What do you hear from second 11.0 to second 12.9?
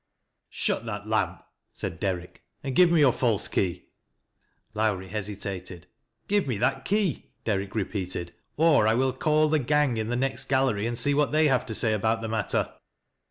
what they have to say about the matter."